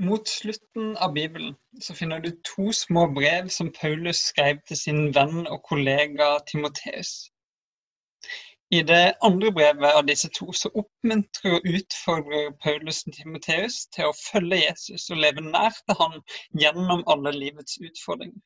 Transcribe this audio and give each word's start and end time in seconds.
Mot 0.00 0.28
slutten 0.28 0.96
av 0.96 1.12
Bibelen 1.12 1.54
så 1.80 1.94
finner 1.94 2.20
du 2.20 2.30
to 2.44 2.72
små 2.72 3.06
brev 3.12 3.48
som 3.52 3.68
Paulus 3.72 4.22
skrev 4.30 4.62
til 4.68 4.78
sin 4.80 5.00
venn 5.12 5.42
og 5.44 5.60
kollega 5.68 6.28
Timoteus. 6.48 7.10
I 8.72 8.80
det 8.86 9.02
andre 9.26 9.50
brevet 9.52 9.98
av 9.98 10.06
disse 10.08 10.30
to 10.38 10.54
så 10.56 10.70
oppmuntrer 10.80 11.58
og 11.58 11.66
utfordrer 11.68 12.52
Paulus 12.64 13.02
Timoteus 13.12 13.76
til 13.92 14.08
å 14.08 14.16
følge 14.16 14.62
Jesus 14.62 15.10
og 15.10 15.20
leve 15.20 15.44
nær 15.44 15.76
til 15.82 15.98
han 15.98 16.16
gjennom 16.62 17.04
alle 17.10 17.34
livets 17.36 17.76
utfordringer. 17.82 18.40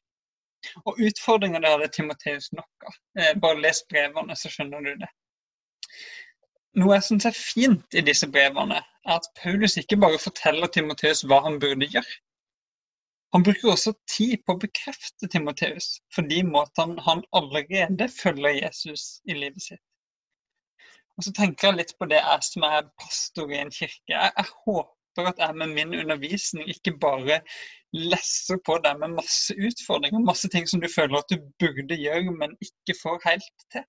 Og 0.89 0.98
utfordringer 1.07 1.62
det 1.62 1.71
hadde 1.71 1.91
Timoteus 1.95 2.50
nok 2.57 2.89
av. 2.89 2.98
Eh, 3.21 3.34
bare 3.39 3.61
les 3.61 3.84
brevene, 3.93 4.34
så 4.34 4.50
skjønner 4.50 4.82
du 4.82 5.05
det. 5.05 5.11
Noe 6.82 6.96
jeg 6.96 7.07
syns 7.12 7.29
er 7.30 7.39
fint 7.39 7.95
i 7.95 8.02
disse 8.02 8.27
brevene, 8.27 8.80
er 9.07 9.18
at 9.18 9.29
Paulus 9.41 9.77
ikke 9.80 9.98
bare 10.00 10.21
forteller 10.23 10.71
Timoteus 10.73 11.25
hva 11.29 11.40
han 11.46 11.61
burde 11.62 11.89
gjøre. 11.93 12.21
Han 13.35 13.43
bruker 13.43 13.72
også 13.72 13.93
tid 14.11 14.36
på 14.46 14.54
å 14.54 14.61
bekrefte 14.62 15.29
Timoteus 15.31 15.89
for 16.14 16.26
de 16.31 16.39
måtene 16.46 17.03
han 17.03 17.25
allerede 17.35 18.07
følger 18.14 18.61
Jesus 18.61 19.18
i 19.26 19.35
livet 19.35 19.64
sitt. 19.64 19.82
Og 21.18 21.26
så 21.26 21.32
tenker 21.35 21.68
jeg 21.68 21.79
litt 21.81 21.95
på 21.98 22.07
det 22.11 22.21
jeg 22.21 22.46
som 22.46 22.67
er 22.68 22.86
pastor 23.03 23.50
i 23.50 23.59
en 23.59 23.72
kirke. 23.75 24.12
Jeg, 24.14 24.31
jeg 24.39 24.53
håper 24.67 25.31
at 25.31 25.43
jeg 25.43 25.59
med 25.59 25.75
min 25.75 25.96
undervisning 25.98 26.71
ikke 26.71 26.95
bare 27.03 27.40
lesser 27.95 28.59
på 28.67 28.79
deg 28.86 28.98
med 29.03 29.18
masse 29.18 29.54
utfordringer, 29.54 30.23
masse 30.26 30.50
ting 30.50 30.67
som 30.71 30.82
du 30.82 30.89
føler 30.90 31.21
at 31.21 31.31
du 31.31 31.43
burde 31.62 31.98
gjøre, 31.98 32.34
men 32.39 32.56
ikke 32.62 32.98
får 33.03 33.20
helt 33.28 33.67
til. 33.75 33.86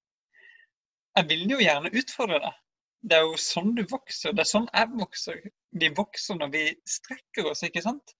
Jeg 1.18 1.30
vil 1.30 1.50
jo 1.50 1.62
gjerne 1.62 1.94
utfordre 2.02 2.42
deg, 2.44 2.62
det 3.10 3.18
er 3.18 3.26
jo 3.28 3.38
sånn 3.40 3.74
du 3.78 3.84
vokser. 3.90 4.34
Det 4.34 4.44
er 4.46 4.50
sånn 4.50 4.68
jeg 4.72 4.92
vokser. 4.98 5.42
Vi 5.82 5.90
vokser 5.98 6.40
når 6.40 6.52
vi 6.56 6.64
strekker 6.90 7.50
oss, 7.52 7.64
ikke 7.68 7.84
sant? 7.86 8.16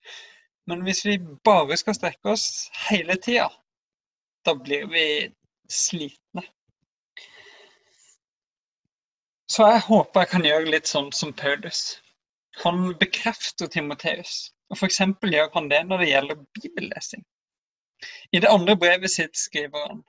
Men 0.70 0.82
hvis 0.86 1.04
vi 1.06 1.16
bare 1.46 1.78
skal 1.78 1.96
strekke 1.98 2.34
oss 2.34 2.46
hele 2.86 3.16
tida, 3.22 3.48
da 4.46 4.54
blir 4.54 4.86
vi 4.90 5.06
slitne. 5.70 6.44
Så 9.50 9.66
jeg 9.70 9.86
håper 9.86 10.22
jeg 10.22 10.32
kan 10.32 10.46
gjøre 10.46 10.72
litt 10.74 10.90
sånn 10.90 11.12
som 11.14 11.32
Paulus. 11.34 12.00
Han 12.64 12.92
bekrefter 12.98 13.70
Timoteus, 13.70 14.50
og 14.70 14.78
f.eks. 14.78 15.00
gjør 15.22 15.50
han 15.54 15.70
det 15.70 15.82
når 15.86 16.02
det 16.02 16.10
gjelder 16.10 16.44
bibellesing. 16.58 17.22
I 18.32 18.42
det 18.42 18.50
andre 18.50 18.76
brevet 18.78 19.12
sitt 19.12 19.38
skriver 19.38 19.86
han 19.88 20.02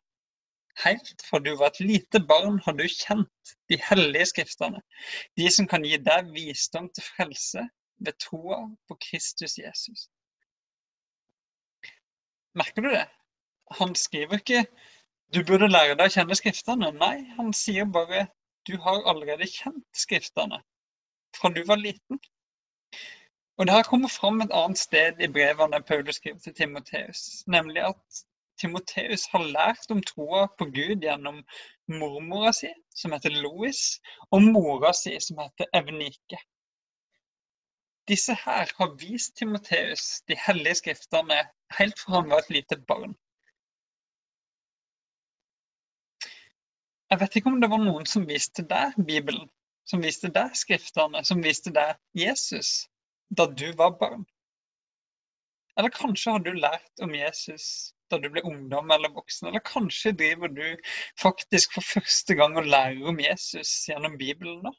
Helt 0.84 1.24
fra 1.26 1.40
du 1.40 1.56
var 1.58 1.72
et 1.72 1.80
lite 1.80 2.20
barn 2.30 2.60
har 2.66 2.76
du 2.78 2.84
kjent 2.86 3.54
de 3.72 3.80
hellige 3.90 4.28
skriftene, 4.34 4.82
de 5.38 5.50
som 5.52 5.68
kan 5.72 5.86
gi 5.86 5.98
deg 5.98 6.30
visdom 6.36 6.90
til 6.94 7.08
frelse 7.08 7.64
ved 8.06 8.20
troa 8.22 8.60
på 8.88 8.98
Kristus 9.08 9.58
Jesus. 9.58 10.06
Merker 12.58 12.86
du 12.86 12.90
det? 12.94 13.08
Han 13.80 13.96
skriver 13.96 14.38
ikke 14.38 14.66
'du 15.34 15.44
burde 15.44 15.68
lære 15.68 15.98
deg 16.00 16.08
å 16.08 16.14
kjenne 16.14 16.38
skriftene'. 16.40 16.94
Nei, 17.02 17.26
han 17.38 17.54
sier 17.54 17.90
bare 17.98 18.28
'du 18.70 18.78
har 18.86 19.04
allerede 19.12 19.50
kjent 19.50 20.02
skriftene' 20.06 20.62
fra 21.38 21.50
du 21.50 21.64
var 21.68 21.82
liten. 21.82 22.22
Og 23.58 23.66
Det 23.66 23.74
her 23.74 23.84
kommer 23.84 24.08
fram 24.08 24.42
et 24.42 24.54
annet 24.54 24.78
sted 24.78 25.20
i 25.20 25.28
brevene 25.28 25.82
Paulus 25.84 26.16
skriver 26.16 26.40
til 26.40 26.54
Timoteus, 26.54 27.22
nemlig 27.48 27.84
at 27.90 28.24
Timoteus 28.62 29.26
har 29.32 29.46
lært 29.46 29.92
om 29.94 30.02
troa 30.02 30.48
på 30.58 30.68
Gud 30.74 31.06
gjennom 31.06 31.44
mormora 31.88 32.54
si, 32.56 32.70
som 32.96 33.14
heter 33.16 33.36
Louis, 33.38 33.82
og 34.32 34.46
mora 34.46 34.94
si, 34.98 35.14
som 35.24 35.42
heter 35.44 35.70
Evnike. 35.78 36.40
Disse 38.08 38.34
her 38.46 38.72
har 38.78 38.96
vist 39.00 39.36
Timoteus 39.38 40.22
de 40.28 40.38
hellige 40.40 40.80
skriftene 40.82 41.42
helt 41.80 42.00
fra 42.00 42.22
han 42.22 42.30
var 42.32 42.46
et 42.46 42.54
lite 42.56 42.78
barn. 42.88 43.16
Jeg 47.12 47.20
vet 47.20 47.36
ikke 47.36 47.52
om 47.52 47.62
det 47.62 47.70
var 47.72 47.84
noen 47.84 48.08
som 48.08 48.26
viste 48.28 48.64
deg 48.68 48.96
Bibelen, 49.08 49.48
som 49.88 50.02
viste 50.04 50.32
deg 50.32 50.56
skriftene, 50.60 51.24
som 51.24 51.44
viste 51.44 51.72
deg 51.76 51.96
Jesus 52.16 52.88
da 53.30 53.48
du 53.48 53.70
var 53.80 53.96
barn. 54.00 54.26
Eller 55.78 55.94
kanskje 55.94 56.34
har 56.34 56.44
du 56.44 56.52
lært 56.58 57.04
om 57.04 57.14
Jesus 57.16 57.94
da 58.12 58.20
du 58.22 58.28
ble 58.34 58.44
ungdom 58.48 58.92
eller 58.94 59.14
voksen. 59.16 59.50
Eller 59.50 59.64
kanskje 59.66 60.16
driver 60.18 60.52
du 60.52 60.66
faktisk 61.22 61.78
for 61.78 61.86
første 61.86 62.38
gang 62.40 62.58
og 62.60 62.70
lærer 62.70 63.10
om 63.12 63.20
Jesus 63.22 63.72
gjennom 63.90 64.18
Bibelen 64.20 64.62
nå. 64.66 64.74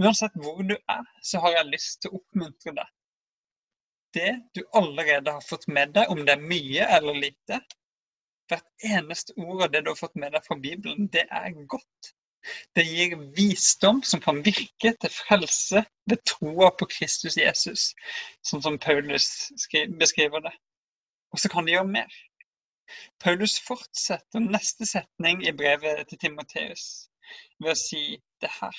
Uansett 0.00 0.34
hvor 0.42 0.62
du 0.66 0.74
er, 0.74 1.04
så 1.22 1.42
har 1.44 1.58
jeg 1.58 1.72
lyst 1.72 2.00
til 2.02 2.12
å 2.12 2.20
oppmuntre 2.20 2.74
deg. 2.78 2.94
Det 4.16 4.30
du 4.56 4.62
allerede 4.78 5.34
har 5.36 5.44
fått 5.44 5.68
med 5.68 5.92
deg, 5.94 6.08
om 6.10 6.24
det 6.24 6.34
er 6.34 6.46
mye 6.52 6.86
eller 6.96 7.20
lite, 7.26 7.60
hvert 8.48 8.86
eneste 8.88 9.34
ord 9.36 9.66
av 9.66 9.72
det 9.74 9.84
du 9.84 9.92
har 9.92 10.00
fått 10.00 10.16
med 10.16 10.32
deg 10.34 10.46
fra 10.46 10.56
Bibelen, 10.62 11.10
det 11.12 11.26
er 11.28 11.52
godt. 11.68 12.14
Det 12.76 12.84
gir 12.86 13.16
visdom 13.36 14.00
som 14.06 14.22
kan 14.24 14.40
virke 14.46 14.94
til 15.02 15.12
frelse 15.12 15.82
ved 16.08 16.22
troa 16.30 16.70
på 16.78 16.88
Kristus 16.94 17.36
Jesus, 17.36 17.90
sånn 18.46 18.64
som 18.64 18.78
Paulus 18.80 19.50
beskriver 20.00 20.44
det. 20.46 20.54
Og 21.32 21.40
så 21.42 21.50
kan 21.52 21.66
de 21.66 21.74
gjøre 21.74 21.90
mer. 21.94 22.14
Paulus 23.20 23.58
fortsetter 23.60 24.44
neste 24.44 24.86
setning 24.88 25.42
i 25.48 25.52
brevet 25.52 26.06
til 26.08 26.20
Timoteus 26.22 26.84
ved 27.60 27.74
å 27.74 27.80
si 27.80 28.04
det 28.42 28.50
her. 28.60 28.78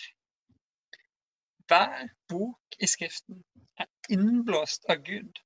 Hver 1.69 2.07
bok 2.31 2.79
i 2.81 2.89
Skriften 2.89 3.43
er 3.77 4.15
innblåst 4.15 4.89
av 4.89 5.03
Gud 5.05 5.43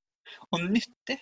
og 0.55 0.63
nyttig 0.63 1.19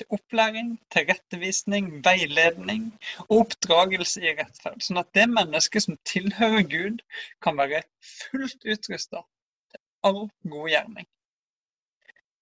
til 0.00 0.16
opplæring, 0.16 0.72
tilrettevisning, 0.90 1.92
veiledning 2.04 2.88
og 3.28 3.44
oppdragelse 3.44 4.24
i 4.24 4.34
rettferd. 4.40 4.82
Sånn 4.82 4.98
at 5.04 5.12
det 5.14 5.28
mennesket 5.30 5.86
som 5.86 6.00
tilhører 6.08 6.66
Gud, 6.74 7.04
kan 7.44 7.60
være 7.60 7.84
fullt 8.16 8.66
utrusta 8.74 9.22
til 9.70 9.82
all 10.10 10.24
god 10.56 10.70
gjerning 10.74 11.10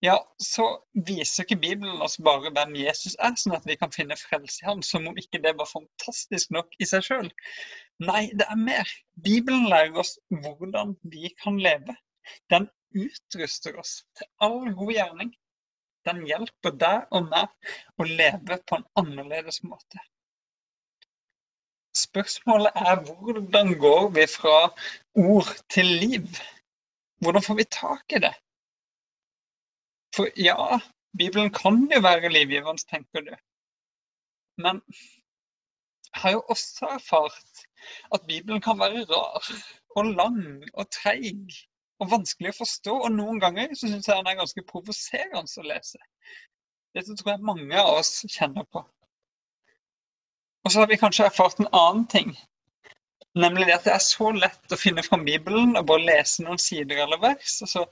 ja, 0.04 0.14
så 0.38 0.64
viser 1.08 1.42
ikke 1.42 1.58
Bibelen 1.62 2.02
oss 2.04 2.18
bare 2.22 2.52
hvem 2.54 2.76
Jesus 2.78 3.16
er, 3.18 3.34
sånn 3.40 3.56
at 3.56 3.66
vi 3.66 3.74
kan 3.80 3.90
finne 3.94 4.18
frelse 4.18 4.62
i 4.62 4.68
ham, 4.68 4.82
som 4.86 5.08
om 5.10 5.18
ikke 5.18 5.40
det 5.42 5.56
var 5.58 5.70
fantastisk 5.70 6.52
nok 6.54 6.76
i 6.78 6.86
seg 6.86 7.02
sjøl. 7.06 7.30
Nei, 8.06 8.28
det 8.38 8.46
er 8.46 8.60
mer. 8.60 8.92
Bibelen 9.24 9.66
lærer 9.72 9.98
oss 10.04 10.14
hvordan 10.30 10.94
vi 11.14 11.32
kan 11.42 11.58
leve. 11.62 11.96
Den 12.52 12.68
utruster 12.94 13.78
oss 13.82 13.98
til 14.18 14.30
all 14.44 14.70
god 14.78 14.94
gjerning. 14.94 15.34
Den 16.06 16.22
hjelper 16.28 16.78
deg 16.78 17.10
og 17.10 17.26
meg 17.32 17.74
å 17.98 18.06
leve 18.06 18.62
på 18.70 18.78
en 18.78 18.86
annerledes 19.02 19.64
måte. 19.66 20.00
Spørsmålet 21.98 22.76
er 22.78 23.00
hvordan 23.02 23.74
går 23.82 24.12
vi 24.14 24.28
fra 24.30 24.68
ord 25.18 25.50
til 25.74 25.90
liv? 26.04 26.38
Hvordan 27.18 27.42
får 27.42 27.58
vi 27.58 27.72
tak 27.74 28.14
i 28.14 28.22
det? 28.22 28.36
For 30.18 30.26
ja, 30.34 30.80
Bibelen 31.18 31.52
kan 31.54 31.84
jo 31.94 32.00
være 32.02 32.32
livgivende, 32.32 32.82
tenker 32.90 33.22
du. 33.22 33.34
Men 34.58 34.80
jeg 36.08 36.22
har 36.22 36.32
jo 36.34 36.40
også 36.50 36.88
erfart 36.96 37.62
at 38.14 38.26
Bibelen 38.26 38.60
kan 38.60 38.78
være 38.78 39.04
rar 39.12 39.46
og 39.96 40.04
lang 40.04 40.64
og 40.74 40.90
treig 40.90 41.54
og 42.02 42.10
vanskelig 42.10 42.50
å 42.50 42.58
forstå. 42.58 42.96
Og 43.06 43.14
noen 43.14 43.38
ganger 43.44 43.70
så 43.78 43.86
syns 43.86 44.10
jeg 44.10 44.18
den 44.18 44.32
er 44.32 44.40
ganske 44.40 44.66
provoserende 44.72 45.62
å 45.62 45.66
lese. 45.70 46.02
Dette 46.98 47.14
tror 47.14 47.34
jeg 47.36 47.46
mange 47.52 47.78
av 47.78 48.00
oss 48.00 48.12
kjenner 48.26 48.66
på. 48.72 48.82
Og 50.66 50.72
så 50.72 50.82
har 50.82 50.90
vi 50.90 50.98
kanskje 50.98 51.28
erfart 51.30 51.62
en 51.62 51.70
annen 51.70 52.06
ting. 52.10 52.34
Nemlig 53.38 53.70
at 53.70 53.86
det 53.86 53.94
er 53.94 54.02
så 54.02 54.32
lett 54.34 54.74
å 54.74 54.80
finne 54.80 55.04
fram 55.06 55.22
Bibelen 55.28 55.76
og 55.78 55.86
bare 55.92 56.08
lese 56.10 56.42
noen 56.42 56.58
sider 56.58 57.04
eller 57.04 57.20
vers, 57.22 57.60
og 57.62 57.70
så 57.70 57.84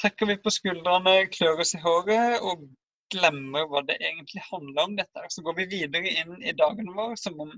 trekker 0.00 0.30
vi 0.30 0.36
på 0.40 0.52
skuldrene, 0.54 1.26
klør 1.34 1.62
oss 1.64 1.74
i 1.76 1.82
håret 1.82 2.40
og 2.46 2.66
glemmer 3.12 3.66
hva 3.68 3.82
det 3.86 3.98
egentlig 4.00 4.42
handler 4.48 4.82
om. 4.84 4.96
dette. 4.96 5.26
Så 5.34 5.42
går 5.46 5.58
vi 5.60 5.68
videre 5.74 6.14
inn 6.22 6.38
i 6.42 6.56
dagen 6.56 6.92
vår 6.96 7.16
som 7.20 7.40
om 7.40 7.52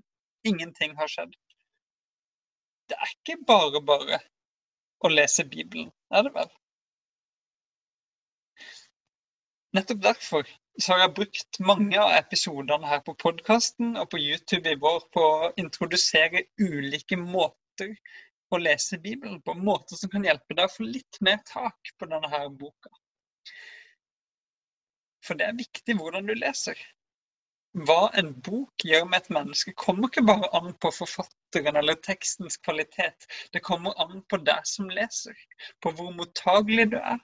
ingenting 0.48 0.96
har 0.98 1.10
skjedd. 1.10 1.34
Det 2.90 2.98
er 2.98 3.12
ikke 3.14 3.38
bare 3.46 3.82
bare 3.86 4.18
å 5.02 5.10
lese 5.10 5.44
Bibelen, 5.48 5.90
er 6.14 6.26
det 6.26 6.32
vel? 6.34 6.50
Nettopp 9.72 10.02
derfor 10.04 10.48
så 10.80 10.92
har 10.92 11.02
jeg 11.02 11.14
brukt 11.16 11.58
mange 11.64 12.00
av 12.00 12.12
episodene 12.16 12.88
her 12.88 13.00
på 13.06 13.14
podkasten 13.20 13.96
og 14.00 14.10
på 14.12 14.20
YouTube 14.20 14.68
i 14.68 14.78
vår 14.80 15.00
på 15.14 15.24
å 15.24 15.50
introdusere 15.60 16.44
ulike 16.60 17.16
måter 17.20 17.94
å 18.58 18.62
lese 18.62 18.98
Bibelen 19.02 19.40
på 19.42 19.54
en 19.56 19.64
måte 19.66 19.98
som 19.98 20.10
kan 20.12 20.24
hjelpe 20.26 20.56
deg 20.56 20.68
å 20.68 20.74
få 20.74 20.88
litt 20.88 21.20
mer 21.24 21.40
tak 21.48 21.94
på 21.98 22.08
denne 22.10 22.30
her 22.32 22.48
boka. 22.48 22.92
For 25.22 25.38
det 25.38 25.48
er 25.48 25.58
viktig 25.58 25.96
hvordan 25.98 26.26
du 26.28 26.34
leser. 26.34 26.78
Hva 27.88 28.10
en 28.20 28.34
bok 28.44 28.84
gjør 28.84 29.06
med 29.08 29.22
et 29.22 29.30
menneske, 29.32 29.72
kommer 29.80 30.10
ikke 30.10 30.26
bare 30.28 30.50
an 30.58 30.74
på 30.82 30.90
forfatteren 30.92 31.78
eller 31.80 31.96
tekstens 32.04 32.58
kvalitet. 32.60 33.28
Det 33.54 33.62
kommer 33.64 33.96
an 34.02 34.20
på 34.28 34.42
deg 34.44 34.66
som 34.68 34.90
leser. 34.92 35.36
På 35.80 35.94
hvor 35.96 36.10
mottagelig 36.18 36.90
du 36.92 36.98
er, 37.00 37.22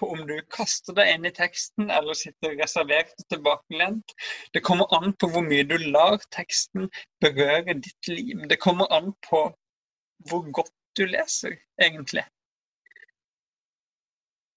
på 0.00 0.08
om 0.14 0.22
du 0.26 0.38
kaster 0.56 0.96
deg 0.96 1.10
inn 1.12 1.28
i 1.28 1.34
teksten 1.36 1.92
eller 1.92 2.16
sitter 2.16 2.56
reservert 2.62 3.12
og 3.20 3.26
tilbakelent. 3.34 4.14
Det 4.54 4.64
kommer 4.64 4.88
an 4.96 5.12
på 5.20 5.28
hvor 5.34 5.44
mye 5.44 5.66
du 5.68 5.76
lar 5.92 6.16
teksten 6.32 6.88
berøre 7.20 7.76
ditt 7.76 8.08
liv. 8.08 8.46
Det 8.48 8.60
kommer 8.62 8.88
an 8.96 9.12
på 9.28 9.42
hvor 10.28 10.44
godt 10.52 10.72
du 10.98 11.06
leser, 11.06 11.56
egentlig. 11.80 12.24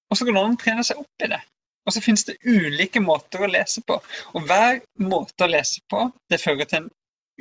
Og 0.10 0.18
så 0.18 0.27
kan 0.27 0.38
noen 0.38 0.57
trene 0.62 0.83
seg 0.86 1.00
opp 1.01 1.25
i 1.25 1.30
det. 1.31 1.39
Og 1.83 1.95
så 1.95 2.01
finnes 2.04 2.24
det 2.27 2.39
ulike 2.48 3.01
måter 3.04 3.44
å 3.44 3.50
lese 3.50 3.83
på. 3.88 3.98
Og 4.38 4.45
hver 4.48 4.81
måte 5.04 5.45
å 5.45 5.51
lese 5.51 5.81
på, 5.92 6.06
det 6.31 6.42
fører 6.44 6.69
til 6.69 6.83
en 6.83 6.92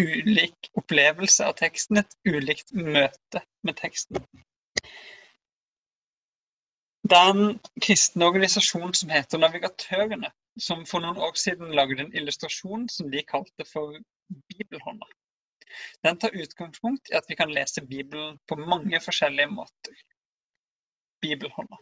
ulik 0.00 0.70
opplevelse 0.80 1.46
av 1.46 1.58
teksten, 1.60 2.00
et 2.00 2.16
ulikt 2.26 2.72
møte 2.74 3.42
med 3.66 3.78
teksten. 3.78 4.24
Det 7.02 7.18
er 7.18 7.32
en 7.34 7.58
som 8.96 9.10
heter 9.12 9.42
Navigatørene, 9.42 10.30
som 10.58 10.86
for 10.86 11.04
noen 11.04 11.18
år 11.20 11.34
siden 11.38 11.74
lagde 11.76 12.00
en 12.00 12.14
illustrasjon 12.16 12.88
som 12.88 13.10
de 13.12 13.22
kalte 13.26 13.66
for 13.68 13.98
Bibelhånda. 14.48 15.06
Den 16.04 16.18
tar 16.18 16.36
utgangspunkt 16.36 17.10
i 17.10 17.16
at 17.18 17.28
vi 17.28 17.36
kan 17.38 17.52
lese 17.52 17.84
Bibelen 17.86 18.38
på 18.48 18.58
mange 18.60 19.00
forskjellige 19.00 19.52
måter. 19.52 19.96
Bibelhånda. 21.22 21.78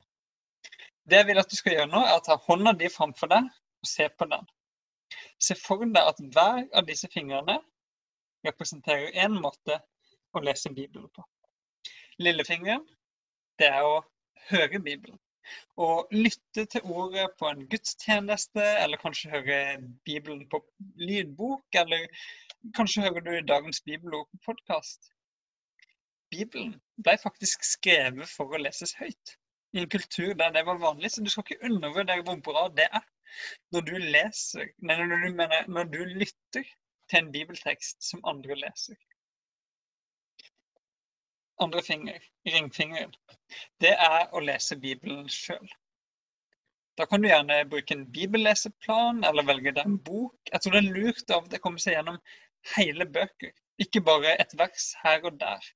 Det 1.10 1.22
jeg 1.22 1.26
vil 1.30 1.40
at 1.42 1.50
du 1.50 1.56
skal 1.56 1.76
gjøre 1.76 1.90
nå, 1.90 2.00
er 2.06 2.18
å 2.18 2.24
ta 2.24 2.36
hånda 2.46 2.74
di 2.78 2.90
framfor 2.92 3.30
deg 3.32 3.48
og 3.48 3.88
se 3.88 4.08
på 4.12 4.28
den. 4.30 4.44
Se 5.40 5.56
for 5.58 5.82
deg 5.86 6.10
at 6.12 6.20
hver 6.34 6.66
av 6.76 6.86
disse 6.86 7.08
fingrene 7.12 7.58
representerer 8.46 9.16
én 9.24 9.34
måte 9.40 9.80
å 10.36 10.42
lese 10.44 10.72
Bibelen 10.76 11.08
på. 11.16 11.24
Lillefingeren, 12.20 12.84
det 13.58 13.72
er 13.72 13.86
å 13.86 13.98
høre 14.50 14.80
Bibelen. 14.84 15.18
Å 15.80 16.04
lytte 16.12 16.66
til 16.70 16.84
ordet 16.94 17.26
på 17.40 17.48
en 17.48 17.64
gudstjeneste, 17.72 18.62
eller 18.82 19.00
kanskje 19.00 19.32
høre 19.32 19.58
Bibelen 20.06 20.44
på 20.52 20.60
lydbok, 21.00 21.64
eller 21.80 22.06
kanskje 22.76 23.02
hører 23.06 23.24
du 23.26 23.46
dagens 23.48 23.80
bibelord 23.86 24.28
på 24.30 24.40
podkast. 24.50 25.10
Bibelen 26.30 26.74
ble 27.02 27.16
faktisk 27.22 27.64
skrevet 27.66 28.30
for 28.30 28.52
å 28.54 28.60
leses 28.62 28.94
høyt 29.00 29.36
i 29.74 29.82
en 29.82 29.90
kultur 29.90 30.34
der 30.38 30.52
det 30.54 30.64
var 30.66 30.80
vanlig, 30.82 31.12
så 31.12 31.22
du 31.22 31.30
skal 31.30 31.46
ikke 31.46 31.70
undervurdere 31.70 32.24
hvor 32.26 32.40
bra 32.46 32.66
det 32.74 32.88
er 32.90 33.06
når 33.74 33.86
du 33.86 33.92
leser, 34.02 34.72
nei, 34.82 34.96
når 34.98 35.26
du, 35.26 35.28
mener, 35.38 35.68
når 35.70 35.90
du 35.92 36.00
lytter 36.18 36.64
til 37.10 37.20
en 37.20 37.30
bibeltekst 37.34 38.02
som 38.02 38.24
andre 38.26 38.58
leser 38.58 38.98
andre 41.60 41.82
finger, 41.82 42.18
ringfingeren, 42.48 43.12
det 43.84 43.92
er 43.92 44.28
å 44.32 44.42
lese 44.44 44.78
Bibelen 44.80 45.28
sjøl. 45.28 45.68
Da 46.98 47.06
kan 47.08 47.22
du 47.22 47.30
gjerne 47.30 47.62
bruke 47.70 47.96
en 47.96 48.06
bibelleseplan 48.12 49.22
eller 49.28 49.46
velge 49.48 49.72
deg 49.76 49.86
en 49.86 49.98
bok. 50.04 50.36
Jeg 50.52 50.60
tror 50.60 50.76
det 50.76 50.80
er 50.82 50.96
lurt 50.96 51.34
av 51.36 51.46
å 51.46 51.60
komme 51.64 51.80
seg 51.80 51.96
gjennom 51.96 52.18
hele 52.76 53.06
bøker, 53.06 53.52
ikke 53.80 54.02
bare 54.04 54.36
et 54.40 54.54
vers 54.58 54.90
her 55.02 55.24
og 55.24 55.38
der. 55.40 55.68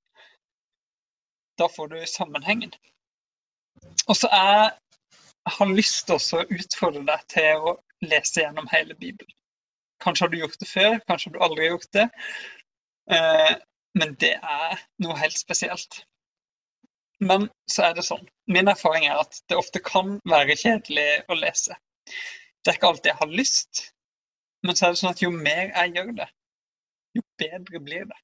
Da 1.59 1.69
får 1.77 1.93
du 1.93 2.01
sammenhengen. 2.07 2.73
Og 4.09 4.17
så 4.17 4.29
jeg 4.33 4.73
har 5.59 5.77
lyst 5.77 6.07
til 6.09 6.19
å 6.19 6.47
utfordre 6.59 7.05
deg 7.09 7.27
til 7.33 7.69
å 7.71 7.77
lese 8.05 8.43
gjennom 8.43 8.69
hele 8.73 8.97
Bibelen. 8.99 9.33
Kanskje 10.03 10.27
har 10.27 10.33
du 10.33 10.41
gjort 10.41 10.59
det 10.61 10.69
før, 10.69 10.99
kanskje 11.09 11.31
har 11.31 11.37
du 11.37 11.45
aldri 11.47 11.69
gjort 11.71 11.93
det. 11.97 12.09
Eh, 13.13 13.55
men 13.95 14.15
det 14.21 14.35
er 14.41 14.83
noe 15.05 15.17
helt 15.21 15.39
spesielt. 15.39 16.03
Men 17.25 17.47
så 17.71 17.89
er 17.89 17.97
det 17.97 18.05
sånn. 18.07 18.25
Min 18.51 18.69
erfaring 18.69 19.07
er 19.07 19.21
at 19.23 19.39
det 19.49 19.57
ofte 19.57 19.81
kan 19.85 20.19
være 20.29 20.57
kjedelig 20.61 21.09
å 21.31 21.39
lese. 21.39 21.77
Det 22.65 22.73
er 22.73 22.79
ikke 22.79 22.91
alltid 22.91 23.13
jeg 23.13 23.21
har 23.21 23.37
lyst, 23.39 23.85
men 24.67 24.77
så 24.77 24.87
er 24.87 24.95
det 24.95 25.01
sånn 25.01 25.15
at 25.15 25.23
jo 25.23 25.31
mer 25.33 25.71
jeg 25.71 25.95
gjør 25.95 26.13
det, 26.21 26.29
bedre 27.41 27.81
blir 27.81 28.07
det. 28.11 28.21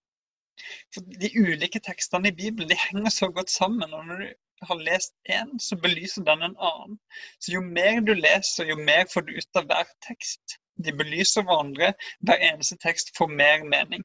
For 0.94 1.00
De 1.22 1.30
ulike 1.40 1.80
tekstene 1.80 2.28
i 2.28 2.36
Bibelen 2.36 2.68
de 2.70 2.78
henger 2.78 3.10
så 3.10 3.28
godt 3.28 3.50
sammen. 3.50 3.94
og 3.94 4.06
Når 4.06 4.22
du 4.22 4.28
har 4.68 4.82
lest 4.84 5.14
én, 5.30 5.58
så 5.58 5.76
belyser 5.76 6.24
den 6.24 6.42
en 6.42 6.56
annen. 6.70 6.98
Så 7.40 7.52
Jo 7.52 7.60
mer 7.60 8.00
du 8.00 8.12
leser, 8.14 8.68
jo 8.68 8.76
mer 8.76 9.06
får 9.12 9.20
du 9.20 9.36
ut 9.36 9.60
av 9.60 9.68
hver 9.70 9.92
tekst. 10.08 10.58
De 10.84 10.92
belyser 10.92 11.42
hverandre. 11.42 11.92
Hver 12.20 12.48
eneste 12.50 12.76
tekst 12.84 13.16
får 13.16 13.28
mer 13.42 13.64
mening. 13.64 14.04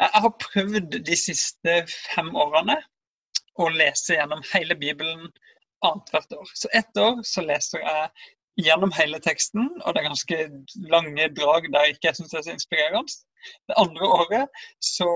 Jeg 0.00 0.22
har 0.24 0.38
prøvd 0.42 0.98
de 1.06 1.16
siste 1.16 1.74
fem 2.14 2.32
årene 2.36 2.80
å 3.62 3.68
lese 3.72 4.16
gjennom 4.16 4.42
hele 4.52 4.76
Bibelen 4.76 5.28
annethvert 5.86 6.32
år. 6.32 6.50
Så 6.54 6.68
ett 6.72 6.98
år 7.00 7.22
så 7.24 7.44
leser 7.44 7.84
jeg 7.84 8.10
gjennom 8.56 8.92
hele 8.96 9.20
teksten, 9.20 9.68
og 9.84 9.94
det 9.94 10.00
er 10.00 10.08
ganske 10.08 10.38
lange 10.92 11.28
drag 11.36 11.66
der 11.72 11.86
jeg 11.86 11.96
ikke 11.96 12.12
syns 12.16 12.32
det 12.32 12.38
er 12.38 12.46
så 12.46 12.54
inspirerende. 12.56 13.16
Det 13.68 13.76
andre 13.78 14.08
året 14.20 14.62
så 14.82 15.08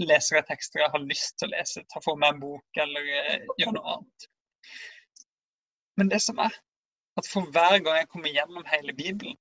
leser 0.00 0.38
jeg 0.38 0.46
tekster 0.48 0.80
jeg 0.82 0.92
har 0.94 1.04
lyst 1.04 1.36
til 1.38 1.50
å 1.50 1.54
lese, 1.54 1.84
ta 1.92 2.00
for 2.04 2.18
meg 2.20 2.34
en 2.34 2.42
bok 2.42 2.80
eller 2.82 3.10
uh, 3.12 3.52
gjøre 3.60 3.76
noe 3.76 3.96
annet. 3.96 4.28
Men 6.00 6.10
det 6.12 6.22
som 6.24 6.40
er 6.42 6.56
at 7.16 7.28
for 7.28 7.48
hver 7.52 7.78
gang 7.84 8.00
jeg 8.00 8.08
kommer 8.12 8.32
gjennom 8.32 8.66
hele 8.68 8.92
Bibelen, 8.96 9.36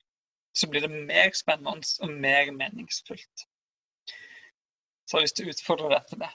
så 0.56 0.69
blir 0.72 0.86
det 0.86 0.92
mer 0.92 1.31
spennende 1.36 1.88
og 2.04 2.12
mer 2.12 2.52
meningsfullt. 2.56 3.48
Så 5.06 5.16
jeg 5.16 5.19
har 5.19 5.25
lyst 5.25 5.38
til 5.40 5.48
å 5.48 5.56
utfordre 5.56 5.92
deg 5.92 6.07
til 6.10 6.22
det. 6.24 6.31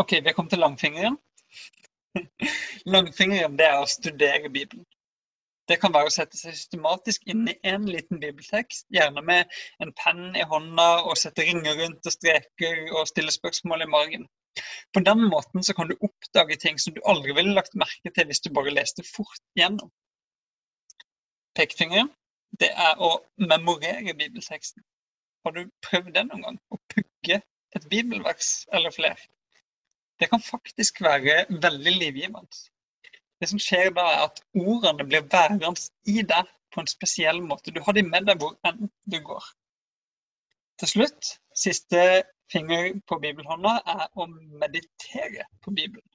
OK, 0.00 0.12
vi 0.18 0.28
har 0.28 0.36
kommet 0.36 0.54
til 0.54 0.62
langfingeren. 0.62 1.18
langfingeren 2.94 3.58
det 3.58 3.66
er 3.66 3.80
å 3.80 3.90
studere 3.90 4.50
Bibelen. 4.52 4.86
Det 5.70 5.78
kan 5.80 5.94
være 5.94 6.10
å 6.10 6.12
sette 6.12 6.38
seg 6.38 6.56
systematisk 6.58 7.26
inn 7.30 7.46
i 7.48 7.54
en 7.70 7.84
liten 7.86 8.18
bibeltekst, 8.22 8.88
gjerne 8.94 9.22
med 9.24 9.50
en 9.84 9.92
penn 9.98 10.32
i 10.34 10.46
hånda 10.50 10.86
og 11.06 11.18
sette 11.20 11.46
ringer 11.46 11.78
rundt 11.78 12.08
og 12.08 12.14
streker 12.14 12.80
og 12.90 13.06
stille 13.10 13.34
spørsmål 13.34 13.84
i 13.86 13.90
margen. 13.92 14.26
På 14.92 15.00
den 15.00 15.22
måten 15.32 15.64
så 15.64 15.74
kan 15.74 15.88
du 15.88 15.94
oppdage 16.00 16.58
ting 16.60 16.80
som 16.82 16.94
du 16.96 17.00
aldri 17.08 17.36
ville 17.36 17.54
lagt 17.56 17.78
merke 17.78 18.10
til 18.10 18.26
hvis 18.28 18.42
du 18.44 18.50
bare 18.56 18.74
leste 18.74 19.04
fort 19.06 19.40
gjennom. 19.58 19.92
Pekefingeren, 21.56 22.10
det 22.60 22.72
er 22.86 22.98
å 23.00 23.14
memorere 23.40 24.16
bibelteksten. 24.18 24.82
Har 25.46 25.56
du 25.56 25.62
prøvd 25.86 26.12
det 26.16 26.26
noen 26.28 26.44
gang? 26.46 26.58
Å 26.74 26.78
pugge 26.94 27.40
et 27.76 27.88
bibelvers 27.92 28.50
eller 28.72 28.94
flere? 28.94 29.18
Det 30.20 30.28
kan 30.30 30.42
faktisk 30.44 31.00
være 31.02 31.46
veldig 31.50 31.94
livgivende. 31.96 32.62
Det 33.42 33.48
som 33.50 33.58
skjer 33.58 33.90
da, 33.96 34.04
er 34.06 34.20
at 34.28 34.36
ordene 34.54 35.04
blir 35.08 35.24
værende 35.26 35.72
i 36.06 36.22
deg 36.22 36.50
på 36.70 36.82
en 36.82 36.90
spesiell 36.90 37.40
måte. 37.42 37.74
Du 37.74 37.80
har 37.82 37.96
dem 37.96 38.12
med 38.12 38.28
deg 38.28 38.38
hvor 38.38 38.54
enn 38.68 38.86
du 39.10 39.18
går. 39.26 39.48
Til 40.78 40.90
slutt, 40.92 41.32
siste 41.58 42.22
finger 42.52 42.92
på 43.10 43.18
bibelhånda, 43.24 43.72
er 43.96 44.04
å 44.14 44.28
meditere 44.30 45.48
på 45.64 45.74
Bibelen. 45.74 46.06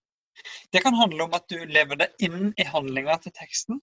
Det 0.72 0.82
kan 0.86 0.96
handle 0.96 1.28
om 1.28 1.36
at 1.36 1.48
du 1.52 1.60
lever 1.68 2.00
deg 2.00 2.26
inn 2.30 2.52
i 2.56 2.66
handlinga 2.72 3.20
til 3.24 3.36
teksten, 3.36 3.82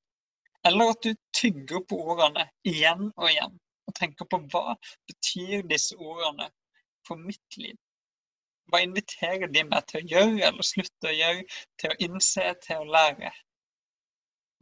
eller 0.65 0.95
at 0.95 1.05
du 1.05 1.13
tygger 1.37 1.85
på 1.89 2.01
ordene 2.15 2.47
igjen 2.65 3.11
og 3.11 3.29
igjen 3.29 3.57
og 3.85 3.97
tenker 3.99 4.29
på 4.31 4.41
hva 4.53 4.79
betyr 5.11 5.67
disse 5.69 5.97
ordene 6.01 6.49
for 7.05 7.21
mitt 7.21 7.59
liv? 7.61 7.77
Hva 8.71 8.81
inviterer 8.85 9.51
de 9.53 9.65
meg 9.69 9.89
til 9.91 10.01
å 10.01 10.11
gjøre 10.13 10.47
eller 10.49 10.67
slutte 10.67 11.11
å 11.11 11.17
gjøre, 11.17 11.45
til 11.81 11.93
å 11.93 11.99
innse, 12.07 12.47
til 12.65 12.83
å 12.83 12.93
lære? 12.97 13.33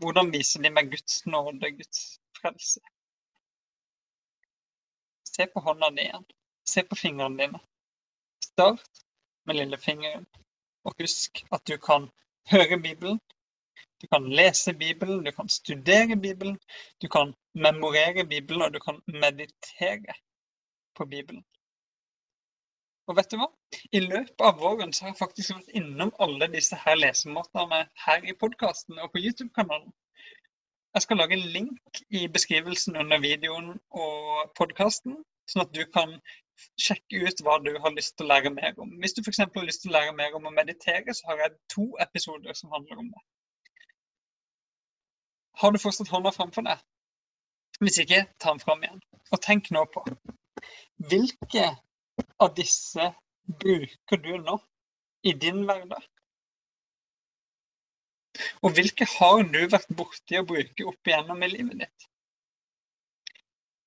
Hvordan 0.03 0.33
viser 0.35 0.65
de 0.65 0.73
meg 0.75 0.91
Guds 0.95 1.23
nåde, 1.31 1.71
Guds 1.79 2.03
frelse? 2.41 2.83
Se 5.33 5.47
på 5.53 5.63
hånda 5.65 5.91
di 5.97 6.07
igjen. 6.07 6.25
Se 6.69 6.83
på 6.87 6.99
fingrene 6.99 7.39
dine. 7.39 7.61
Start 8.45 9.05
med 9.47 9.57
lillefingeren, 9.57 10.27
og 10.85 10.99
husk 10.99 11.45
at 11.55 11.63
du 11.67 11.77
kan 11.83 12.11
høre 12.51 12.79
Bibelen, 12.83 13.21
du 14.03 14.07
kan 14.11 14.27
lese 14.27 14.75
Bibelen, 14.75 15.25
du 15.25 15.31
kan 15.33 15.49
studere 15.49 16.17
Bibelen, 16.17 16.59
du 17.03 17.09
kan 17.09 17.35
memorere 17.55 18.27
Bibelen, 18.27 18.63
og 18.63 18.75
du 18.75 18.81
kan 18.81 19.01
meditere 19.07 20.15
på 20.95 21.07
Bibelen. 21.07 21.45
Og 23.11 23.17
vet 23.19 23.33
du 23.33 23.39
hva? 23.41 23.49
I 23.93 24.01
løpet 24.05 24.45
av 24.47 24.61
våren 24.63 24.93
så 24.95 25.05
har 25.05 25.13
jeg 25.13 25.19
faktisk 25.19 25.57
vært 25.57 25.75
innom 25.81 26.13
alle 26.23 26.49
disse 26.53 26.79
her 26.85 26.99
lesemåtene 27.01 27.81
her 28.05 28.29
i 28.29 28.37
podkasten 28.39 29.01
og 29.03 29.11
på 29.15 29.23
YouTube-kanalen. 29.25 29.91
Jeg 30.95 31.07
skal 31.07 31.19
lage 31.19 31.39
en 31.39 31.51
link 31.57 32.03
i 32.13 32.27
beskrivelsen 32.29 32.99
under 33.01 33.21
videoen 33.23 33.73
og 34.05 34.53
podkasten, 34.59 35.17
sånn 35.51 35.65
at 35.65 35.75
du 35.75 35.83
kan 35.89 36.19
sjekke 36.79 37.23
ut 37.27 37.43
hva 37.43 37.59
du 37.65 37.73
har 37.85 37.95
lyst 37.97 38.15
til 38.17 38.29
å 38.29 38.33
lære 38.35 38.53
mer 38.55 38.77
om. 38.85 38.91
Hvis 39.03 39.17
du 39.17 39.23
f.eks. 39.25 39.41
har 39.43 39.67
lyst 39.67 39.83
til 39.83 39.93
å 39.93 39.97
lære 39.97 40.17
mer 40.19 40.37
om 40.39 40.47
å 40.47 40.55
meditere, 40.55 41.15
så 41.17 41.33
har 41.33 41.43
jeg 41.43 41.57
to 41.75 41.87
episoder 42.07 42.59
som 42.59 42.75
handler 42.77 43.03
om 43.03 43.09
det. 43.15 43.23
Har 45.63 45.73
du 45.73 45.81
fortsatt 45.81 46.13
hånda 46.13 46.33
framfor 46.37 46.69
deg? 46.69 46.85
Hvis 47.83 47.99
ikke, 48.05 48.27
ta 48.39 48.53
den 48.53 48.63
fram 48.63 48.85
igjen. 48.85 49.01
Og 49.33 49.41
tenk 49.43 49.73
nå 49.75 49.87
på 49.95 50.05
hvilke 51.11 51.73
av 52.45 52.55
disse 52.57 53.13
bruker 53.63 54.23
du 54.23 54.33
nå 54.43 54.59
i 55.27 55.35
din 55.45 55.63
hverdag? 55.69 56.03
Og 58.65 58.73
hvilke 58.77 59.07
har 59.19 59.43
du 59.53 59.61
vært 59.75 59.93
borti 59.97 60.39
å 60.41 60.47
bruke 60.49 60.87
opp 60.89 61.11
igjennom 61.11 61.45
i 61.45 61.51
livet 61.53 61.85
ditt? 61.85 62.09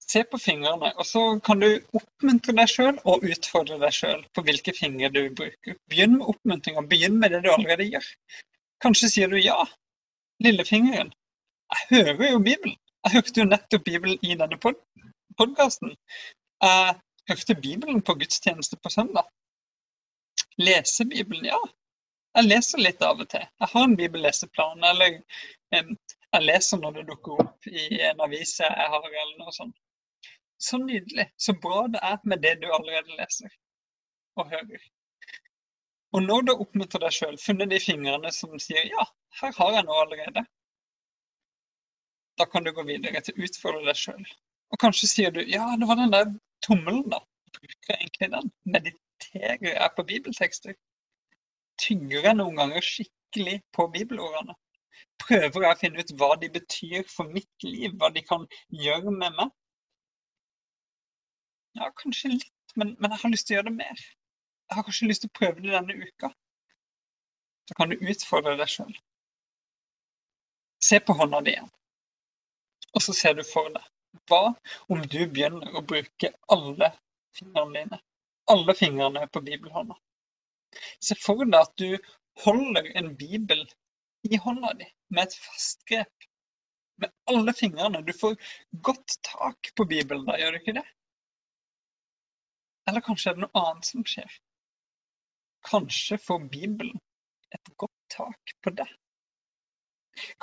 Se 0.06 0.22
på 0.30 0.38
fingrene, 0.38 0.92
og 1.02 1.06
så 1.10 1.22
kan 1.46 1.64
du 1.64 1.70
oppmuntre 1.98 2.54
deg 2.60 2.70
sjøl 2.70 3.00
og 3.10 3.26
utfordre 3.26 3.80
deg 3.82 3.96
sjøl 3.96 4.22
på 4.38 4.44
hvilke 4.46 4.74
fingre 4.78 5.10
du 5.10 5.24
bruker. 5.40 5.80
Begynn 5.90 6.20
med 6.20 6.30
oppmuntringa, 6.36 6.86
begynn 6.92 7.18
med 7.22 7.34
det 7.34 7.42
du 7.46 7.50
allerede 7.52 7.88
gjør. 7.90 8.12
Kanskje 8.86 9.10
sier 9.12 9.34
du 9.34 9.40
ja, 9.42 9.58
lillefingeren. 10.46 11.10
Jeg 11.74 11.88
hører 11.90 12.36
jo 12.36 12.44
Bibelen. 12.46 12.78
Jeg 13.06 13.16
hørte 13.18 13.42
jo 13.42 13.48
nettopp 13.50 13.86
Bibelen 13.86 14.22
i 14.22 14.38
denne 14.38 14.60
pod 14.62 14.78
podkasten. 15.40 15.96
Jeg 16.64 16.94
hørte 17.30 17.56
Bibelen 17.56 18.02
på 18.02 18.16
gudstjeneste 18.20 18.78
på 18.78 18.90
søndag. 18.90 19.28
Lese 20.58 21.06
Bibelen, 21.06 21.46
ja. 21.46 21.60
Jeg 22.36 22.50
leser 22.50 22.82
litt 22.84 23.04
av 23.04 23.22
og 23.24 23.30
til. 23.32 23.44
Jeg 23.44 23.72
har 23.72 23.84
en 23.88 23.96
bibelleseplan. 24.00 24.84
Eller 24.92 25.22
jeg 25.72 26.44
leser 26.44 26.82
når 26.82 27.00
det 27.00 27.08
dukker 27.10 27.44
opp 27.46 27.68
i 27.72 28.02
en 28.10 28.24
avis 28.26 28.58
jeg 28.60 28.90
har, 28.94 29.08
eller 29.08 29.38
noe 29.40 29.56
sånt. 29.56 29.78
Så 30.60 30.80
nydelig. 30.80 31.30
Så 31.38 31.56
bra 31.64 31.86
det 31.92 32.02
er 32.04 32.20
med 32.24 32.44
det 32.44 32.58
du 32.62 32.68
allerede 32.72 33.20
leser 33.20 33.52
og 34.36 34.52
hører. 34.52 34.84
Og 36.16 36.24
når 36.24 36.46
du 36.48 36.52
oppmuntrer 36.54 37.04
deg 37.04 37.16
sjøl, 37.16 37.38
funnet 37.40 37.72
de 37.72 37.80
fingrene 37.84 38.32
som 38.32 38.56
sier 38.60 38.88
ja, 38.88 39.04
her 39.42 39.56
har 39.58 39.72
jeg 39.76 39.88
noe 39.88 40.02
allerede, 40.04 40.46
da 42.40 42.48
kan 42.52 42.64
du 42.64 42.72
gå 42.76 42.84
videre 42.88 43.22
til 43.24 43.36
å 43.36 43.48
utfordre 43.48 43.84
deg 43.88 44.00
sjøl. 44.00 44.24
Og 44.72 44.80
kanskje 44.80 45.10
sier 45.12 45.36
du 45.36 45.42
ja, 45.44 45.68
det 45.80 45.88
var 45.88 46.00
den 46.00 46.14
der 46.16 46.32
tommelen, 46.66 47.06
da. 47.14 47.22
Bruker 47.56 47.98
egentlig 47.98 48.32
den? 48.34 48.52
Mediterer 48.76 49.72
jeg 49.72 49.92
på 49.96 50.06
bibeltekster? 50.12 50.76
Tygger 51.82 52.30
jeg 52.30 52.38
noen 52.40 52.60
ganger 52.60 52.86
skikkelig 52.86 53.60
på 53.76 53.88
bibelordene? 53.94 54.56
Prøver 55.20 55.66
jeg 55.66 55.76
å 55.76 55.80
finne 55.80 56.04
ut 56.04 56.14
hva 56.20 56.34
de 56.40 56.50
betyr 56.52 57.06
for 57.12 57.32
mitt 57.32 57.68
liv, 57.68 57.96
hva 58.00 58.12
de 58.16 58.24
kan 58.26 58.46
gjøre 58.84 59.12
med 59.12 59.38
meg? 59.40 59.54
Ja, 61.76 61.90
kanskje 62.00 62.36
litt, 62.38 62.54
men, 62.80 62.94
men 63.00 63.12
jeg 63.12 63.22
har 63.24 63.34
lyst 63.34 63.48
til 63.48 63.56
å 63.56 63.60
gjøre 63.60 63.70
det 63.72 63.80
mer. 63.80 64.04
Jeg 64.66 64.78
har 64.78 64.88
kanskje 64.88 65.10
lyst 65.10 65.26
til 65.26 65.32
å 65.32 65.38
prøve 65.40 65.64
det 65.64 65.74
denne 65.74 65.98
uka. 66.08 66.32
Så 67.68 67.76
kan 67.80 67.92
du 67.92 68.00
utfordre 68.00 68.56
deg 68.60 68.72
sjøl. 68.72 68.94
Se 70.86 71.02
på 71.02 71.16
hånda 71.18 71.42
di 71.44 71.56
igjen. 71.56 71.72
Og 72.96 73.04
så 73.04 73.16
ser 73.18 73.36
du 73.36 73.44
for 73.48 73.72
deg 73.74 73.84
hva 74.30 74.44
om 74.92 75.02
du 75.02 75.22
begynner 75.28 75.76
å 75.76 75.84
bruke 75.86 76.32
alle 76.56 76.92
fingrene 77.38 77.80
dine? 77.80 78.02
Alle 78.52 78.76
fingrene 78.78 79.26
på 79.28 79.42
bibelhånda. 79.46 79.98
Se 81.02 81.18
for 81.20 81.46
deg 81.46 81.60
at 81.60 81.74
du 81.82 81.98
holder 82.44 82.92
en 83.00 83.14
bibel 83.18 83.64
i 84.30 84.38
hånda 84.42 84.74
di 84.80 84.88
med 85.14 85.28
et 85.28 85.38
fast 85.38 85.86
grep. 85.90 86.28
Med 87.02 87.12
alle 87.32 87.54
fingrene. 87.54 88.02
Du 88.02 88.14
får 88.14 88.36
godt 88.72 89.18
tak 89.28 89.72
på 89.76 89.86
Bibelen 89.86 90.26
da, 90.28 90.38
gjør 90.40 90.56
du 90.56 90.62
ikke 90.62 90.78
det? 90.80 90.86
Eller 92.90 93.04
kanskje 93.06 93.32
er 93.32 93.38
det 93.38 93.46
noe 93.46 93.64
annet 93.64 93.90
som 93.90 94.06
skjer? 94.08 94.38
Kanskje 95.66 96.20
får 96.22 96.46
Bibelen 96.54 97.02
et 97.56 97.74
godt 97.82 97.98
tak 98.14 98.56
på 98.62 98.74
deg? 98.78 98.92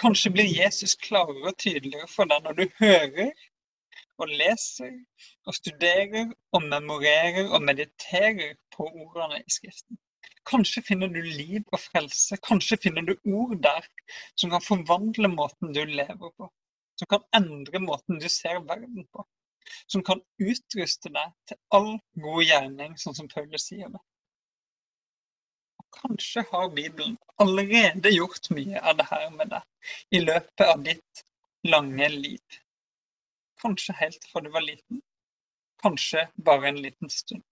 Kanskje 0.00 0.32
blir 0.34 0.50
Jesus 0.50 0.94
klarere 1.00 1.52
og 1.52 1.58
tydeligere 1.58 2.08
for 2.10 2.28
deg 2.28 2.44
når 2.44 2.58
du 2.58 2.64
hører 2.80 3.30
og 4.20 4.30
leser 4.30 4.92
og 5.46 5.56
studerer 5.56 6.32
og 6.52 6.64
memorerer 6.68 7.48
og 7.48 7.62
mediterer 7.64 8.56
på 8.74 8.86
ordene 8.88 9.40
i 9.40 9.54
Skriften. 9.56 9.98
Kanskje 10.46 10.82
finner 10.86 11.10
du 11.10 11.20
liv 11.22 11.62
og 11.72 11.80
frelse. 11.80 12.36
Kanskje 12.46 12.78
finner 12.84 13.06
du 13.06 13.14
ord 13.36 13.56
der 13.62 13.86
som 14.36 14.50
kan 14.50 14.64
forvandle 14.64 15.30
måten 15.30 15.74
du 15.74 15.84
lever 15.84 16.32
på. 16.38 16.48
Som 16.98 17.10
kan 17.14 17.26
endre 17.38 17.80
måten 17.82 18.20
du 18.22 18.28
ser 18.28 18.60
verden 18.66 19.06
på. 19.14 19.26
Som 19.90 20.02
kan 20.06 20.22
utruste 20.42 21.12
deg 21.14 21.34
til 21.48 21.60
all 21.76 21.92
god 22.24 22.42
gjerning, 22.44 22.96
sånn 22.98 23.16
som 23.18 23.30
Paulus 23.30 23.68
sier 23.70 23.92
det. 23.92 24.02
Og 25.80 26.00
kanskje 26.00 26.44
har 26.50 26.74
Bibelen 26.74 27.16
allerede 27.42 28.12
gjort 28.14 28.50
mye 28.54 28.82
av 28.82 28.98
det 28.98 29.06
her 29.10 29.30
med 29.38 29.54
deg 29.54 30.18
i 30.18 30.24
løpet 30.26 30.66
av 30.66 30.82
ditt 30.86 31.24
lange 31.66 32.08
liv. 32.16 32.61
Kanskje 33.62 33.94
helt 34.00 34.26
fra 34.32 34.42
du 34.44 34.50
var 34.50 34.64
liten. 34.66 35.00
Kanskje 35.82 36.26
bare 36.46 36.68
en 36.68 36.82
liten 36.82 37.10
stund. 37.10 37.44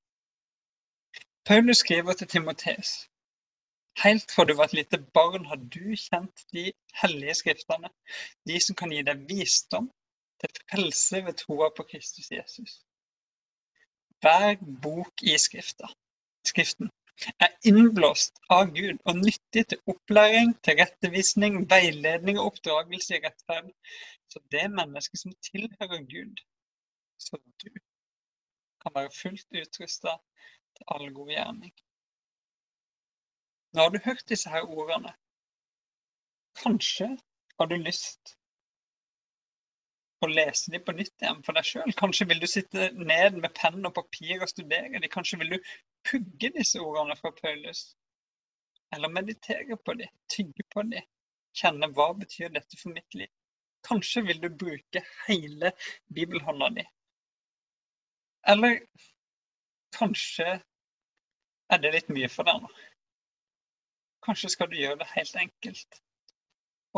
Paulus 1.47 1.83
skriver 1.85 2.12
til 2.19 2.29
Timoteus. 2.29 2.90
Helt 4.05 4.33
fra 4.35 4.45
du 4.45 4.55
var 4.55 4.71
et 4.71 4.76
lite 4.79 4.99
barn, 5.14 5.47
har 5.50 5.57
du 5.57 5.97
kjent 5.97 6.45
de 6.52 6.71
hellige 7.02 7.35
skriftene, 7.40 7.90
de 8.47 8.61
som 8.67 8.76
kan 8.79 8.93
gi 8.95 9.02
deg 9.07 9.25
visdom 9.29 9.90
til 10.40 10.62
frelse 10.62 11.25
ved 11.26 11.38
troa 11.43 11.71
på 11.76 11.87
Kristus 11.90 12.31
Jesus. 12.33 12.79
Hver 14.21 14.57
bok 14.85 15.25
i 15.26 15.37
skrifta, 15.38 15.90
Skriften 16.47 16.88
er 17.45 17.50
innblåst 17.69 18.38
av 18.57 18.71
Gud 18.76 19.00
og 19.09 19.19
nyttig 19.19 19.67
til 19.73 19.81
opplæring, 19.93 20.55
til 20.64 20.79
rettevisning, 20.81 21.59
veiledning 21.73 22.38
og 22.40 22.52
oppdragelse 22.52 23.19
i 23.19 23.21
rettferd, 23.25 23.69
så 24.31 24.43
det 24.55 24.67
mennesket 24.71 25.23
som 25.23 25.37
tilhører 25.43 26.03
Gud, 26.11 26.43
så 27.19 27.39
du 27.63 27.71
kan 28.83 28.95
være 28.95 29.15
fullt 29.23 29.59
utrusta 29.63 30.17
til 30.77 30.93
all 30.95 31.09
god 31.15 31.33
gjerning. 31.35 31.73
Nå 33.73 33.83
har 33.83 33.91
du 33.95 33.99
hørt 34.05 34.29
disse 34.29 34.51
her 34.51 34.67
ordene. 34.67 35.13
Kanskje 36.63 37.09
har 37.59 37.67
du 37.71 37.77
lyst 37.77 38.37
å 40.21 40.29
lese 40.29 40.73
dem 40.75 40.83
på 40.85 40.93
nytt 40.97 41.23
igjen 41.23 41.43
for 41.47 41.57
deg 41.57 41.67
sjøl. 41.67 41.95
Kanskje 41.97 42.27
vil 42.31 42.43
du 42.43 42.49
sitte 42.51 42.91
ned 42.97 43.39
med 43.41 43.55
penn 43.57 43.87
og 43.89 43.95
papir 43.97 44.43
og 44.43 44.51
studere 44.53 44.93
dem. 44.97 45.09
Kanskje 45.13 45.39
vil 45.41 45.55
du 45.55 45.71
pugge 46.11 46.53
disse 46.57 46.81
ordene 46.83 47.17
fra 47.21 47.33
Paulus. 47.39 47.85
Eller 48.95 49.13
meditere 49.15 49.79
på 49.79 49.95
dem, 50.01 50.11
tygge 50.33 50.67
på 50.75 50.85
dem. 50.91 51.07
Kjenne 51.57 51.89
hva 51.95 52.11
betyr 52.19 52.51
dette 52.55 52.79
for 52.79 52.93
mitt 52.95 53.17
liv. 53.19 53.31
Kanskje 53.87 54.23
vil 54.27 54.43
du 54.43 54.49
bruke 54.63 55.03
hele 55.27 55.73
bibelhånda 56.15 56.69
di. 56.77 56.85
Eller 58.49 58.81
kanskje 59.97 60.61
er 61.71 61.83
det 61.83 61.93
litt 61.95 62.13
mye 62.13 62.29
for 62.33 62.49
deg 62.49 62.63
nå. 62.63 62.71
Kanskje 64.27 64.53
skal 64.53 64.71
du 64.71 64.77
gjøre 64.77 65.01
det 65.01 65.11
helt 65.15 65.37
enkelt 65.43 66.01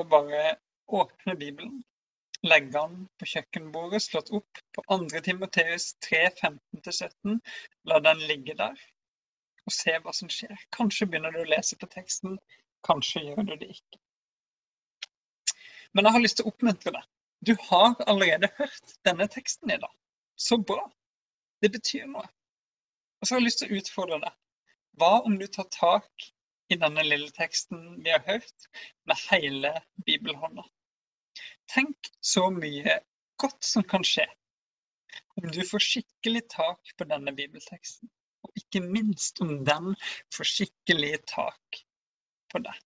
og 0.00 0.08
bare 0.10 0.56
åpne 0.88 1.36
Bibelen. 1.36 1.82
Legge 2.42 2.72
den 2.74 3.04
på 3.20 3.28
kjøkkenbordet, 3.30 4.02
slått 4.02 4.32
opp 4.34 4.62
på 4.74 4.82
2. 4.88 5.20
Timoteus 5.22 5.92
3, 6.08 6.24
15-17. 6.40 7.36
La 7.86 8.00
den 8.02 8.24
ligge 8.26 8.56
der 8.58 8.80
og 9.62 9.74
se 9.76 9.94
hva 10.02 10.14
som 10.16 10.30
skjer. 10.32 10.56
Kanskje 10.74 11.06
begynner 11.06 11.34
du 11.34 11.44
å 11.44 11.50
lese 11.52 11.78
på 11.78 11.86
teksten, 11.92 12.38
kanskje 12.86 13.28
gjør 13.28 13.44
du 13.46 13.54
det 13.54 13.68
ikke. 13.76 14.01
Men 15.92 16.06
jeg 16.06 16.16
har 16.16 16.24
lyst 16.24 16.38
til 16.40 16.46
å 16.46 16.52
oppmuntre 16.52 16.94
deg. 16.94 17.08
Du 17.42 17.52
har 17.68 17.96
allerede 18.06 18.48
hørt 18.58 18.94
denne 19.06 19.26
teksten 19.30 19.72
i 19.74 19.80
dag. 19.82 19.92
Så 20.38 20.58
bra. 20.58 20.84
Det 21.62 21.72
betyr 21.74 22.06
noe. 22.10 22.26
Og 23.20 23.26
så 23.26 23.34
har 23.34 23.42
jeg 23.42 23.48
lyst 23.48 23.62
til 23.62 23.72
å 23.72 23.80
utfordre 23.80 24.20
deg. 24.22 24.36
Hva 24.98 25.12
om 25.26 25.38
du 25.40 25.46
tar 25.50 25.68
tak 25.74 26.28
i 26.72 26.78
denne 26.80 27.04
lille 27.06 27.30
teksten 27.36 28.02
vi 28.04 28.12
har 28.12 28.22
hørt, 28.26 28.68
med 29.08 29.20
hele 29.28 29.72
bibelhånda? 30.06 30.64
Tenk 31.72 32.12
så 32.20 32.48
mye 32.52 32.98
godt 33.40 33.64
som 33.64 33.84
kan 33.88 34.04
skje 34.06 34.26
om 35.40 35.48
du 35.50 35.62
får 35.66 35.84
skikkelig 35.86 36.42
tak 36.52 36.92
på 36.98 37.06
denne 37.08 37.32
bibelteksten. 37.36 38.10
Og 38.42 38.58
ikke 38.58 38.82
minst 38.84 39.40
om 39.44 39.62
den 39.64 39.94
får 40.34 40.50
skikkelig 40.50 41.14
tak 41.30 41.82
på 42.52 42.60
deg. 42.64 42.78